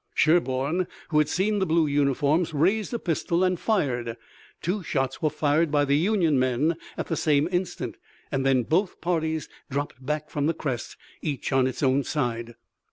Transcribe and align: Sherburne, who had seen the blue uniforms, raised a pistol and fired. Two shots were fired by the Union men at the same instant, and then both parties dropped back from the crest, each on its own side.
Sherburne, 0.15 0.87
who 1.09 1.19
had 1.19 1.29
seen 1.29 1.59
the 1.59 1.67
blue 1.67 1.85
uniforms, 1.85 2.55
raised 2.55 2.91
a 2.91 2.97
pistol 2.97 3.43
and 3.43 3.59
fired. 3.59 4.17
Two 4.59 4.81
shots 4.81 5.21
were 5.21 5.29
fired 5.29 5.69
by 5.71 5.85
the 5.85 5.95
Union 5.95 6.39
men 6.39 6.75
at 6.97 7.05
the 7.05 7.15
same 7.15 7.47
instant, 7.51 7.97
and 8.31 8.43
then 8.43 8.63
both 8.63 8.99
parties 8.99 9.47
dropped 9.69 10.03
back 10.03 10.31
from 10.31 10.47
the 10.47 10.55
crest, 10.55 10.97
each 11.21 11.53
on 11.53 11.67
its 11.67 11.83
own 11.83 12.03
side. 12.03 12.55